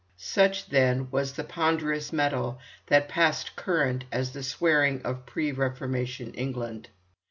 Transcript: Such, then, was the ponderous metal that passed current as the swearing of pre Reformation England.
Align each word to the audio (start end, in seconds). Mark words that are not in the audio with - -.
Such, 0.17 0.69
then, 0.69 1.11
was 1.11 1.33
the 1.33 1.43
ponderous 1.43 2.11
metal 2.11 2.57
that 2.87 3.07
passed 3.07 3.55
current 3.55 4.05
as 4.11 4.31
the 4.31 4.41
swearing 4.41 5.03
of 5.03 5.27
pre 5.27 5.51
Reformation 5.51 6.33
England. 6.33 6.89